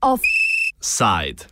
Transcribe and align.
Offside. 0.00 1.44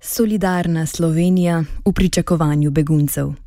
Solidarna 0.00 0.86
Slovenija 0.86 1.64
v 1.84 1.92
pričakovanju 1.92 2.70
beguncev. 2.70 3.45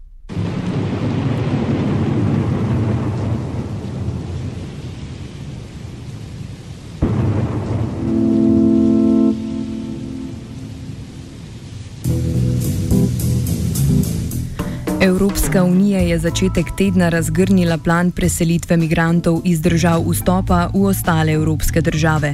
Evropska 15.02 15.64
unija 15.64 16.00
je 16.00 16.20
začetek 16.20 16.66
tedna 16.78 17.10
razgrnila 17.10 17.78
plan 17.78 18.12
preselitve 18.12 18.78
migrantov 18.78 19.42
iz 19.46 19.62
držav 19.62 20.04
vstopa 20.10 20.68
v 20.74 20.82
ostale 20.86 21.32
evropske 21.32 21.82
države. 21.82 22.34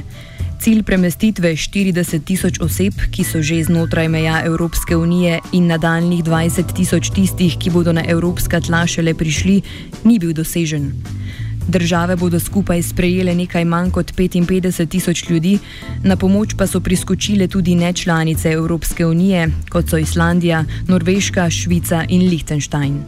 Cilj 0.60 0.82
premestitve 0.82 1.52
40 1.52 2.24
tisoč 2.24 2.58
oseb, 2.60 2.92
ki 3.10 3.24
so 3.24 3.42
že 3.42 3.62
znotraj 3.64 4.08
meja 4.08 4.42
Evropske 4.44 4.96
unije, 4.96 5.38
in 5.52 5.66
nadaljnih 5.66 6.24
20 6.24 6.74
tisoč 6.76 7.10
tistih, 7.10 7.54
ki 7.58 7.70
bodo 7.70 7.92
na 7.92 8.02
evropska 8.08 8.60
tla 8.60 8.86
šele 8.86 9.14
prišli, 9.14 9.62
ni 10.04 10.18
bil 10.18 10.32
dosežen. 10.32 10.90
Države 11.68 12.16
bodo 12.16 12.40
skupaj 12.40 12.82
sprejele 12.82 13.34
nekaj 13.34 13.64
manj 13.64 13.90
kot 13.90 14.12
55 14.16 14.86
tisoč 14.86 15.24
ljudi, 15.30 15.58
na 16.02 16.16
pomoč 16.16 16.54
pa 16.58 16.66
so 16.66 16.80
priskočile 16.80 17.48
tudi 17.48 17.74
nečlanice 17.74 18.52
Evropske 18.52 19.06
unije, 19.06 19.50
kot 19.70 19.90
so 19.90 19.98
Islandija, 19.98 20.64
Norveška, 20.88 21.50
Švica 21.50 22.04
in 22.08 22.28
Liechtenstein. 22.30 23.02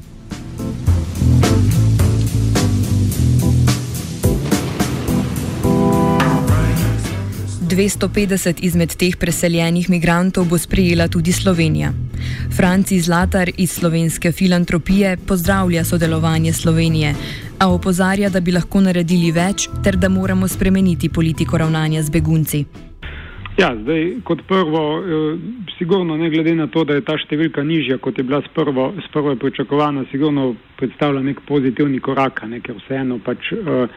250 7.79 8.59
izmed 8.65 8.97
teh 8.97 9.17
preseljenih 9.17 9.91
migrantov 9.91 10.49
bo 10.51 10.59
sprejela 10.59 11.09
tudi 11.09 11.33
Slovenija. 11.33 12.08
Franci 12.57 13.01
Zlatar 13.01 13.51
iz 13.59 13.71
slovenske 13.71 14.33
filantropije 14.33 15.17
pozdravlja 15.29 15.85
sodelovanje 15.85 16.53
Slovenije, 16.53 17.15
a 17.59 17.69
opozarja, 17.69 18.29
da 18.29 18.41
bi 18.41 18.53
lahko 18.53 18.81
naredili 18.81 19.33
več 19.33 19.69
ter 19.85 19.97
da 19.97 20.09
moramo 20.09 20.49
spremeniti 20.49 21.09
politiko 21.09 21.59
ravnanja 21.59 22.03
z 22.03 22.11
begunci. 22.11 22.65
Ja, 23.59 23.73
zdaj, 23.83 24.21
kot 24.25 24.43
prvo, 24.49 24.83
eh, 24.99 25.39
sigurno 25.79 26.17
ne 26.17 26.31
glede 26.31 26.55
na 26.55 26.67
to, 26.67 26.85
da 26.85 26.95
je 26.95 27.05
ta 27.05 27.17
številka 27.19 27.65
nižja, 27.65 27.99
kot 27.99 28.19
je 28.19 28.25
bila 28.25 28.43
sprvo 28.47 29.37
pričakovana, 29.37 30.05
sigurno 30.11 30.55
predstavlja 30.77 31.23
nek 31.23 31.41
pozitivni 31.47 31.99
korak, 32.01 32.45
ne, 32.47 32.61
ker 32.61 32.79
vseeno 32.79 33.19
pač. 33.19 33.53
Eh, 33.53 33.89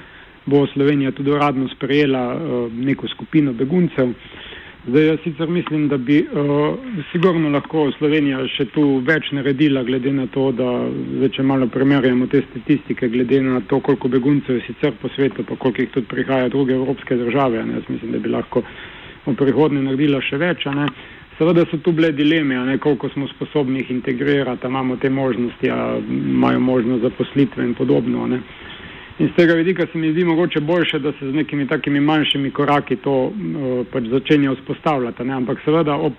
bo 0.45 0.67
Slovenija 0.67 1.11
tudi 1.11 1.31
uradno 1.31 1.69
sprejela 1.75 2.35
uh, 2.35 2.73
neko 2.73 3.07
skupino 3.07 3.53
beguncev. 3.53 4.13
Zdaj 4.87 5.05
jaz 5.05 5.19
sicer 5.23 5.49
mislim, 5.49 5.87
da 5.87 5.97
bi 5.97 6.19
uh, 6.19 6.75
sigurno 7.11 7.49
lahko 7.53 7.83
Slovenija 7.97 8.39
še 8.49 8.65
tu 8.73 8.85
več 9.05 9.27
naredila, 9.37 9.83
glede 9.85 10.09
na 10.17 10.25
to, 10.33 10.47
da 10.57 10.69
zdaj, 10.89 11.29
če 11.35 11.45
malo 11.45 11.67
primerjamo 11.69 12.25
te 12.31 12.41
statistike, 12.47 13.11
glede 13.13 13.43
na 13.45 13.59
to, 13.69 13.77
koliko 13.85 14.09
beguncev 14.09 14.57
je 14.57 14.63
sicer 14.65 14.95
po 15.01 15.11
svetu, 15.13 15.45
pa 15.45 15.55
koliko 15.55 15.85
jih 15.85 15.91
tudi 15.93 16.09
prihaja 16.09 16.49
druge 16.49 16.73
evropske 16.73 17.17
države. 17.19 17.61
Ne? 17.65 17.77
Jaz 17.77 17.91
mislim, 17.93 18.15
da 18.15 18.23
bi 18.25 18.33
lahko 18.33 18.65
v 19.27 19.35
prihodnje 19.37 19.83
naredila 19.85 20.23
še 20.25 20.41
več. 20.41 20.65
Ne? 20.73 20.89
Seveda 21.37 21.67
so 21.69 21.77
tu 21.85 21.93
bile 21.93 22.09
dileme, 22.17 22.57
ne, 22.65 22.79
koliko 22.81 23.09
smo 23.13 23.29
sposobni 23.35 23.83
jih 23.83 23.93
integrirati, 23.99 24.65
imamo 24.65 24.97
te 24.97 25.13
možnosti, 25.13 25.69
imajo 26.09 26.59
možnost 26.59 27.05
zaposlitve 27.05 27.69
in 27.69 27.77
podobno. 27.77 28.25
Ne. 28.33 28.41
In 29.21 29.29
z 29.29 29.35
tega 29.35 29.53
vidika 29.53 29.85
se 29.91 29.97
mi 29.97 30.11
zdi 30.11 30.23
mogoče 30.25 30.59
boljše, 30.59 30.99
da 30.99 31.11
se 31.11 31.31
z 31.31 31.33
nekimi 31.35 31.67
takimi 31.67 31.99
manjšimi 31.99 32.51
koraki 32.51 32.95
to 32.95 33.13
uh, 33.29 33.33
pač 33.93 34.07
začenja 34.09 34.51
vzpostavljati. 34.51 35.23
Ne? 35.23 35.33
Ampak 35.33 35.59
seveda 35.65 35.93
ob, 35.93 36.13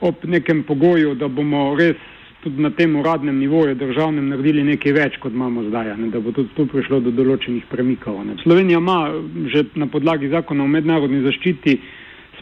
ob 0.00 0.22
nekem 0.24 0.62
pogoju, 0.62 1.16
da 1.18 1.28
bomo 1.28 1.74
res 1.74 1.98
tudi 2.44 2.62
na 2.62 2.70
tem 2.70 2.94
uradnem 2.96 3.38
nivoju 3.38 3.74
državnem 3.74 4.28
naredili 4.28 4.62
nekaj 4.62 4.92
več, 4.92 5.18
kot 5.18 5.34
imamo 5.34 5.64
zdaj, 5.66 5.96
ne? 5.98 6.12
da 6.14 6.20
bo 6.20 6.30
tudi 6.30 6.54
tu 6.54 6.66
prišlo 6.70 7.00
do 7.00 7.10
določenih 7.10 7.66
premikov. 7.70 8.22
Ne? 8.26 8.38
Slovenija 8.42 8.78
ima 8.78 9.00
že 9.50 9.64
na 9.74 9.90
podlagi 9.90 10.30
zakona 10.30 10.62
o 10.62 10.70
mednarodni 10.70 11.24
zaščiti 11.26 11.78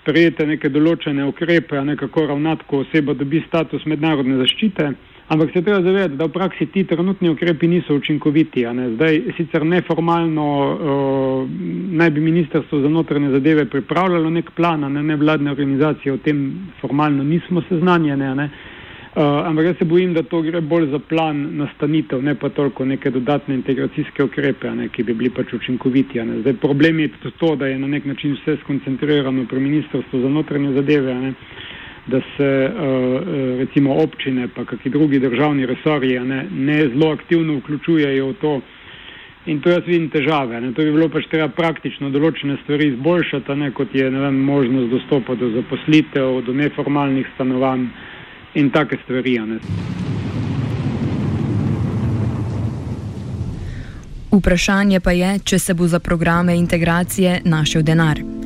sprejete 0.02 0.44
neke 0.46 0.68
določene 0.68 1.24
ukrepe, 1.24 1.80
ne 1.84 1.96
kako 1.96 2.26
ravnati, 2.34 2.68
ko 2.68 2.84
oseba 2.84 3.16
dobi 3.16 3.40
status 3.48 3.88
mednarodne 3.88 4.36
zaščite. 4.44 4.92
Ampak 5.30 5.52
se 5.52 5.62
treba 5.62 5.82
zavedati, 5.82 6.16
da 6.16 6.26
v 6.26 6.32
praksi 6.34 6.66
ti 6.66 6.82
trenutni 6.84 7.28
ukrepi 7.30 7.68
niso 7.68 7.94
učinkoviti. 7.94 8.64
Zdaj 8.94 9.20
sicer 9.36 9.62
neformalno 9.64 10.46
uh, 10.58 11.50
naj 11.92 12.10
bi 12.10 12.20
ministrstvo 12.20 12.80
za 12.80 12.88
notranje 12.88 13.30
zadeve 13.30 13.64
pripravljalo 13.64 14.30
nek 14.30 14.50
plan, 14.50 14.80
ne 14.92 15.02
nevladne 15.02 15.50
organizacije 15.50 16.12
o 16.12 16.16
tem 16.16 16.66
formalno 16.80 17.22
nismo 17.22 17.62
seznanjene. 17.68 18.34
Ne? 18.34 18.50
Uh, 19.14 19.22
ampak 19.46 19.64
jaz 19.64 19.76
se 19.78 19.84
bojim, 19.84 20.14
da 20.14 20.22
to 20.22 20.42
gre 20.42 20.60
bolj 20.60 20.90
za 20.90 20.98
plan 20.98 21.46
nastanitev, 21.62 22.22
ne 22.22 22.34
pa 22.34 22.48
toliko 22.48 22.84
neke 22.84 23.10
dodatne 23.10 23.54
integracijske 23.54 24.24
ukrepe, 24.24 24.70
ne, 24.70 24.88
ki 24.88 25.02
bi 25.02 25.14
bili 25.14 25.30
pač 25.30 25.52
učinkoviti. 25.54 26.18
Zdaj 26.40 26.58
problem 26.58 26.98
je 27.00 27.08
tudi 27.08 27.36
to, 27.38 27.56
da 27.56 27.66
je 27.66 27.78
na 27.78 27.86
nek 27.86 28.04
način 28.04 28.34
vse 28.34 28.56
skoncentrirano 28.64 29.46
pri 29.46 29.60
ministrstvu 29.60 30.20
za 30.20 30.28
notranje 30.28 30.72
zadeve. 30.72 31.14
Ne? 31.14 31.34
Da 32.06 32.20
se 32.36 32.44
eh, 32.44 33.58
recimo 33.58 33.94
občine 33.94 34.48
pa 34.48 34.64
kakšni 34.64 34.90
drugi 34.90 35.18
državni 35.18 35.66
resorji 35.66 36.20
ne, 36.20 36.46
ne 36.50 36.78
zelo 36.88 37.12
aktivno 37.12 37.58
vključujejo 37.58 38.26
v 38.26 38.34
to. 38.40 38.60
In 39.46 39.60
to 39.60 39.70
jaz 39.70 39.86
vidim 39.86 40.10
težave. 40.10 40.60
Ne. 40.60 40.72
To 40.72 40.82
bi 40.82 40.92
bilo 40.92 41.08
pač 41.08 41.24
treba 41.30 41.48
praktično 41.48 42.10
določene 42.12 42.58
stvari 42.62 42.90
izboljšati, 42.92 43.56
ne, 43.56 43.70
kot 43.72 43.94
je 43.94 44.10
vem, 44.10 44.36
možnost 44.44 44.90
dostopa 44.92 45.34
do 45.34 45.48
zaposlitev, 45.54 46.42
do 46.46 46.52
neformalnih 46.52 47.26
stanovanj 47.34 47.88
in 48.60 48.70
take 48.70 49.00
stvari. 49.04 49.38
Ne. 49.48 49.58
Vprašanje 54.30 55.00
pa 55.00 55.16
je, 55.16 55.38
če 55.44 55.58
se 55.58 55.74
bo 55.74 55.88
za 55.88 55.98
programe 55.98 56.54
integracije 56.56 57.40
našel 57.44 57.82
denar. 57.82 58.39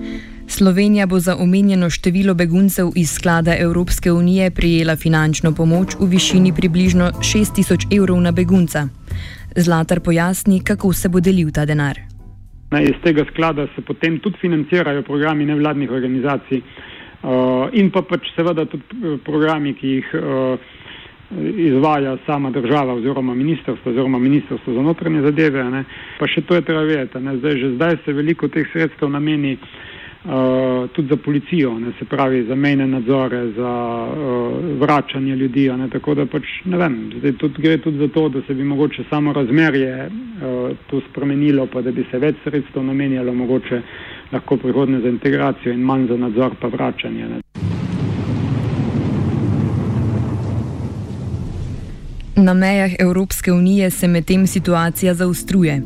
Slovenija 0.57 1.07
bo 1.07 1.19
za 1.19 1.35
omenjeno 1.37 1.91
število 1.91 2.35
beguncev 2.35 2.87
iz 2.97 3.11
sklada 3.11 3.53
Evropske 3.59 4.13
unije 4.13 4.51
prijela 4.51 4.97
finančno 4.97 5.51
pomoč 5.55 5.89
v 6.01 6.07
višini 6.11 6.53
približno 6.59 7.05
6000 7.05 7.97
evrov 7.99 8.21
na 8.21 8.33
begunca. 8.33 8.81
Zlatar 9.57 10.01
pojasni, 10.01 10.61
kako 10.65 10.93
se 10.93 11.09
bo 11.09 11.21
delil 11.21 11.51
ta 11.51 11.65
denar. 11.67 11.99
Iz 12.91 12.97
tega 13.05 13.25
sklada 13.33 13.67
se 13.75 13.83
potem 13.83 14.19
tudi 14.19 14.39
financirajo 14.41 15.03
programi 15.03 15.47
nevladnih 15.47 15.91
organizacij 15.91 16.61
uh, 16.61 17.69
in 17.73 17.91
pa 17.91 18.03
pač 18.03 18.31
seveda 18.37 18.67
tudi 18.67 18.85
uh, 19.03 19.19
programi, 19.27 19.75
ki 19.75 19.89
jih 19.97 20.15
uh, 20.15 20.59
izvaja 21.67 22.17
sama 22.27 22.51
država 22.51 22.95
oziroma 22.95 23.35
ministrstvo 23.35 23.91
oziroma 23.91 24.19
ministrstvo 24.19 24.75
za 24.75 24.83
notranje 24.83 25.23
zadeve. 25.23 25.65
Ne. 25.65 25.85
Pa 26.19 26.31
še 26.31 26.47
to 26.47 26.55
je 26.55 26.63
treba 26.63 26.87
vedeti. 26.87 27.19
Zdaj, 27.43 27.59
že 27.59 27.75
zdaj 27.75 27.99
se 28.05 28.13
veliko 28.13 28.49
teh 28.49 28.71
sredstev 28.73 29.11
nameni 29.11 29.59
uh, 30.25 30.91
tudi 30.91 31.09
za 31.09 31.17
policijo, 31.17 31.79
ne, 31.79 31.93
se 31.99 32.05
pravi 32.05 32.45
za 32.45 32.55
mejne 32.55 32.87
nadzore, 32.87 33.53
za 33.53 33.73
uh, 34.07 34.81
vračanje 34.81 35.37
ljudi. 35.37 35.69
Ne, 35.69 35.89
tako 35.91 36.15
da 36.15 36.27
pač 36.27 36.43
ne 36.65 36.77
vem, 36.77 37.13
zdaj 37.19 37.33
tudi 37.33 37.63
gre 37.63 37.79
tudi 37.79 37.99
za 37.99 38.09
to, 38.09 38.29
da 38.29 38.43
se 38.47 38.55
bi 38.55 38.65
mogoče 38.65 39.05
samo 39.11 39.33
razmerje 39.33 40.07
uh, 40.07 40.77
tu 40.87 41.03
spremenilo, 41.11 41.67
pa 41.67 41.83
da 41.83 41.93
bi 41.93 42.05
se 42.11 42.19
več 42.19 42.37
sredstev 42.45 42.85
namenjalo 42.85 43.35
mogoče 43.35 43.83
lahko 44.33 44.57
prihodne 44.57 45.01
za 45.01 45.09
integracijo 45.09 45.73
in 45.73 45.81
manj 45.81 46.09
za 46.09 46.17
nadzor 46.17 46.55
pa 46.61 46.69
vračanje. 46.69 47.29
Ne. 47.29 47.41
Na 52.37 52.55
mejah 52.55 52.91
Evropske 52.99 53.53
unije 53.53 53.91
se 53.91 54.09
medtem 54.09 54.47
situacija 54.47 55.15
zaostruje. 55.15 55.83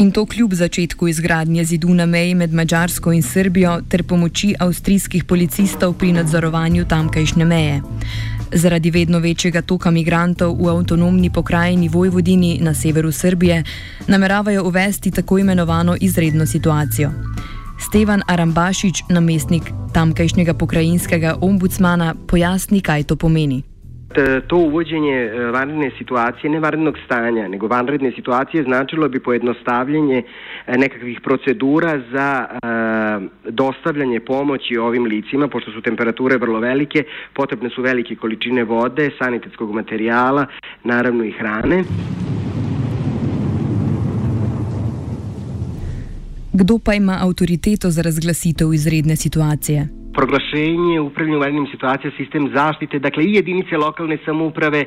In 0.00 0.12
to 0.12 0.26
kljub 0.26 0.54
začetku 0.54 1.08
izgradnje 1.08 1.64
zidu 1.64 1.94
na 1.94 2.06
meji 2.06 2.34
med 2.34 2.54
Mačarsko 2.54 3.12
in 3.12 3.22
Srbijo 3.22 3.80
ter 3.88 4.02
pomoči 4.02 4.54
avstrijskih 4.58 5.24
policistov 5.24 5.92
pri 5.98 6.12
nadzorovanju 6.12 6.86
tamkajšnje 6.88 7.44
meje. 7.44 7.82
Zaradi 8.52 8.90
vedno 8.90 9.18
večjega 9.18 9.62
toka 9.62 9.90
migrantov 9.90 10.56
v 10.56 10.70
avtonomni 10.72 11.30
pokrajini 11.30 11.88
Vojvodini 11.88 12.58
na 12.62 12.74
severu 12.74 13.12
Srbije 13.12 13.64
nameravajo 14.06 14.64
uvesti 14.64 15.10
tako 15.10 15.38
imenovano 15.38 15.96
izredno 16.00 16.46
situacijo. 16.46 17.10
Stevan 17.88 18.22
Arambašič, 18.26 19.02
namestnik 19.08 19.62
tamkajšnjega 19.92 20.54
pokrajinskega 20.54 21.36
ombudsmana, 21.40 22.14
pojasni, 22.26 22.80
kaj 22.80 23.02
to 23.02 23.16
pomeni. 23.16 23.69
To 24.46 24.56
uvođenje 24.56 25.14
e, 25.14 25.50
vanredne 25.50 25.90
situacije, 25.98 26.50
ne 26.50 26.60
vanrednog 26.60 26.96
stanja, 27.04 27.48
nego 27.48 27.66
vanredne 27.66 28.12
situacije 28.12 28.62
značilo 28.62 29.08
bi 29.08 29.20
pojednostavljanje 29.20 30.22
e, 30.66 30.78
nekakvih 30.78 31.20
procedura 31.20 32.00
za 32.12 32.46
e, 32.50 33.50
dostavljanje 33.50 34.20
pomoći 34.20 34.76
ovim 34.76 35.04
licima, 35.04 35.48
pošto 35.48 35.72
su 35.72 35.82
temperature 35.82 36.36
vrlo 36.36 36.60
velike, 36.60 37.04
potrebne 37.34 37.70
su 37.70 37.82
velike 37.82 38.16
količine 38.16 38.64
vode, 38.64 39.10
sanitetskog 39.18 39.74
materijala, 39.74 40.46
naravno 40.84 41.24
i 41.24 41.32
hrane. 41.32 41.84
Kdo 46.52 46.78
pa 46.84 46.94
ima 46.94 47.18
avtoriteto 47.20 47.90
za 47.90 48.02
razglasitev 48.02 48.74
izredne 48.74 49.16
situacije? 49.16 49.99
Proglašenje 50.14 51.00
upravljanja 51.00 51.36
u 51.36 51.40
vanrednim 51.40 51.66
situacijama, 51.70 52.16
sistem 52.16 52.50
zaštite, 52.54 52.98
dakle 52.98 53.24
i 53.24 53.34
jedinice 53.34 53.76
lokalne 53.76 54.18
samouprave 54.24 54.80
e, 54.80 54.86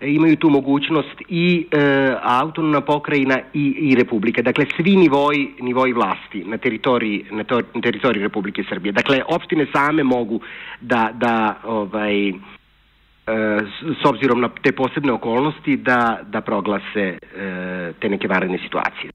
imaju 0.00 0.36
tu 0.36 0.50
mogućnost 0.50 1.22
i 1.28 1.66
e, 1.70 1.76
autonomna 2.22 2.80
pokrajina 2.80 3.38
i, 3.54 3.74
i 3.78 3.94
republika. 3.94 4.42
Dakle, 4.42 4.64
svi 4.76 4.96
nivoji, 4.96 5.48
nivoji 5.60 5.92
vlasti 5.92 6.44
na 6.46 6.58
teritoriji, 6.58 7.24
na, 7.30 7.44
to, 7.44 7.60
na 7.74 7.80
teritoriji 7.82 8.22
Republike 8.22 8.64
Srbije. 8.68 8.92
Dakle, 8.92 9.22
opštine 9.28 9.66
same 9.74 10.02
mogu 10.02 10.40
da, 10.80 11.10
da 11.14 11.60
ovaj, 11.64 12.28
e, 12.28 12.34
s 14.02 14.04
obzirom 14.04 14.40
na 14.40 14.48
te 14.62 14.72
posebne 14.72 15.12
okolnosti 15.12 15.76
da, 15.76 16.20
da 16.22 16.40
proglase 16.40 17.04
e, 17.04 17.92
te 18.00 18.08
neke 18.08 18.28
vanredne 18.28 18.58
situacije. 18.58 19.10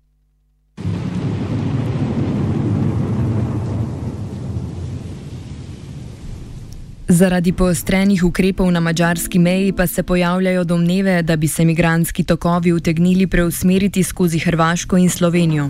Zaradi 7.12 7.52
poostrenih 7.52 8.24
ukrepov 8.24 8.72
na 8.72 8.80
mačarski 8.80 9.40
meji 9.40 9.74
pa 9.76 9.88
se 9.88 10.04
pojavljajo 10.04 10.64
domneve, 10.64 11.22
da 11.22 11.36
bi 11.36 11.48
se 11.48 11.66
migranski 11.66 12.24
tokovi 12.24 12.74
utegnili 12.74 13.28
preusmeriti 13.28 14.04
skozi 14.04 14.40
Hrvaško 14.40 14.98
in 14.98 15.10
Slovenijo. 15.10 15.70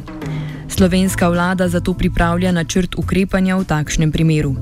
Slovenska 0.70 1.30
vlada 1.30 1.68
zato 1.68 1.94
pripravlja 1.94 2.52
načrt 2.52 2.96
ukrepanja 2.96 3.58
v 3.58 3.66
takšnem 3.66 4.12
primeru. 4.12 4.56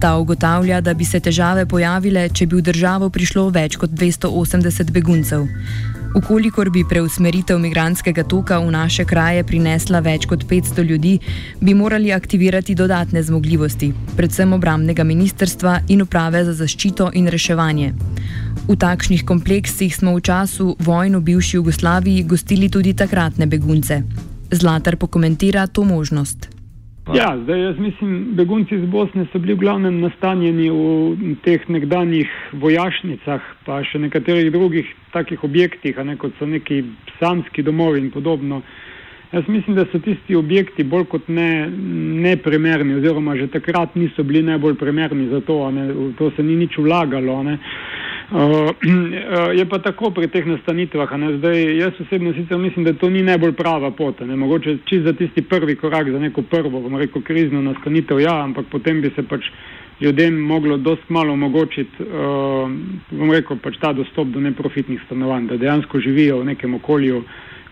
Ta 0.00 0.16
ugotavlja, 0.16 0.80
da 0.80 0.94
bi 0.94 1.04
se 1.04 1.20
težave 1.20 1.66
pojavile, 1.66 2.28
če 2.28 2.46
bi 2.46 2.56
v 2.56 2.62
državo 2.68 3.10
prišlo 3.10 3.48
več 3.48 3.76
kot 3.76 3.90
280 3.90 4.92
beguncev. 4.92 5.48
Ukolikor 6.10 6.70
bi 6.74 6.82
preusmeritev 6.82 7.58
migranskega 7.62 8.24
toka 8.26 8.58
v 8.58 8.70
naše 8.74 9.04
kraje 9.06 9.44
prinesla 9.46 10.00
več 10.02 10.26
kot 10.26 10.42
500 10.42 10.82
ljudi, 10.82 11.12
bi 11.60 11.74
morali 11.74 12.10
aktivirati 12.12 12.74
dodatne 12.74 13.22
zmogljivosti, 13.22 13.92
predvsem 14.16 14.52
obramnega 14.52 15.06
ministrstva 15.06 15.78
in 15.88 16.02
uprave 16.02 16.42
za 16.44 16.56
zaščito 16.58 17.12
in 17.14 17.30
reševanje. 17.30 17.92
V 18.66 18.74
takšnih 18.74 19.22
kompleksih 19.22 19.94
smo 19.94 20.16
v 20.18 20.26
času 20.26 20.74
vojn 20.82 21.14
v 21.16 21.26
bivši 21.30 21.56
Jugoslaviji 21.56 22.26
gostili 22.26 22.68
tudi 22.68 22.94
takratne 22.94 23.46
begunce. 23.46 24.02
Zlatar 24.50 24.98
pokomentira 24.98 25.66
to 25.66 25.86
možnost. 25.86 26.59
Ja, 27.08 27.38
zdaj 27.42 27.60
jaz 27.60 27.78
mislim, 27.78 28.26
begunci 28.36 28.74
iz 28.74 28.84
Bosne 28.84 29.24
so 29.32 29.38
bili 29.38 29.54
v 29.54 29.64
glavnem 29.64 30.00
nastanjeni 30.00 30.68
v 30.70 31.34
teh 31.42 31.64
nekdanjih 31.68 32.28
vojašnicah, 32.60 33.40
pa 33.66 33.80
še 33.88 33.98
nekaterih 34.04 34.52
drugih 34.52 34.86
takih 35.14 35.42
objektih, 35.44 35.96
ne, 36.04 36.14
kot 36.20 36.36
so 36.38 36.46
neki 36.46 36.84
samski 37.18 37.64
domovi 37.66 38.04
in 38.04 38.10
podobno. 38.14 38.60
Jaz 39.32 39.48
mislim, 39.48 39.76
da 39.78 39.86
so 39.90 39.98
tisti 40.02 40.36
objekti 40.36 40.84
bolj 40.84 41.08
kot 41.10 41.28
ne 41.28 41.70
neprimerni, 42.26 42.98
oziroma 43.00 43.36
že 43.36 43.48
takrat 43.48 43.96
niso 43.96 44.22
bili 44.22 44.42
najbolj 44.42 44.76
primerni 44.78 45.28
za 45.30 45.40
to, 45.40 45.58
ne, 45.70 45.88
v 45.92 46.12
to 46.18 46.30
se 46.36 46.42
ni 46.42 46.56
nič 46.56 46.78
vlagalo. 46.78 47.42
Ne. 47.42 47.58
Uh, 48.30 48.70
je 49.58 49.64
pa 49.66 49.78
tako 49.78 50.10
pri 50.14 50.28
teh 50.30 50.46
nastanitvah. 50.46 51.10
Zdaj, 51.38 51.76
jaz 51.78 52.00
osebno 52.00 52.32
sicer 52.32 52.58
mislim, 52.58 52.84
da 52.84 52.92
to 52.92 53.10
ni 53.10 53.22
najbolj 53.22 53.52
prava 53.52 53.90
pot. 53.90 54.20
Ne? 54.20 54.36
Mogoče 54.36 54.76
čist 54.84 55.04
za 55.04 55.12
tisti 55.12 55.42
prvi 55.42 55.76
korak, 55.76 56.10
za 56.10 56.18
neko 56.18 56.42
prvo, 56.42 56.80
bomo 56.80 56.98
rekel, 56.98 57.22
krizno 57.22 57.62
nastanitev, 57.62 58.20
ja, 58.20 58.42
ampak 58.44 58.70
potem 58.70 59.00
bi 59.02 59.10
se 59.16 59.22
pač 59.22 59.50
ljudem 60.00 60.38
moglo 60.40 60.76
dost 60.76 61.08
malo 61.08 61.32
omogočiti, 61.32 62.02
uh, 62.02 62.70
bom 63.10 63.32
rekel, 63.34 63.58
pač 63.58 63.76
ta 63.82 63.92
dostop 63.92 64.28
do 64.28 64.40
neprofitnih 64.40 65.02
stanovanj, 65.06 65.50
da 65.50 65.56
dejansko 65.56 66.00
živijo 66.00 66.38
v 66.40 66.52
nekem 66.54 66.74
okolju, 66.74 67.24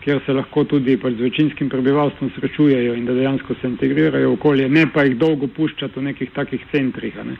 kjer 0.03 0.21
se 0.27 0.33
lahko 0.33 0.65
tudi 0.65 0.97
pač 0.97 1.15
z 1.15 1.29
večinskim 1.31 1.71
prebivalstvom 1.71 2.35
srečujejo 2.35 2.99
in 2.99 3.07
da 3.07 3.15
dejansko 3.15 3.55
se 3.61 3.71
integrirajo 3.71 4.35
v 4.35 4.37
okolje, 4.41 4.69
ne 4.69 4.87
pa 4.93 5.07
jih 5.07 5.17
dolgo 5.17 5.47
puščati 5.47 6.01
v 6.01 6.11
nekih 6.11 6.35
takih 6.35 6.67
centrih. 6.75 7.15
Ne? 7.25 7.39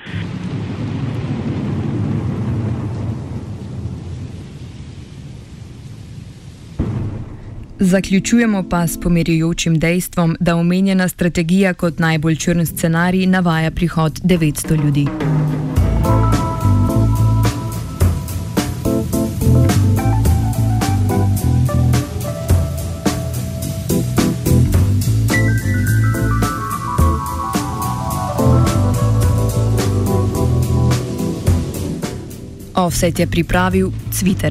Zaključujemo 7.81 8.65
pa 8.71 8.87
s 8.87 9.01
pomirjujočim 9.01 9.79
dejstvom, 9.79 10.37
da 10.41 10.57
omenjena 10.57 11.09
strategija 11.09 11.75
kot 11.75 11.99
najbolj 11.99 12.37
črn 12.37 12.67
scenarij 12.67 13.27
navaja 13.27 13.71
prihod 13.71 14.21
900 14.21 14.85
ljudi. 14.85 15.07
Offset 32.75 33.19
je 33.19 33.27
pripravil 33.27 33.91
Twitter. 34.13 34.47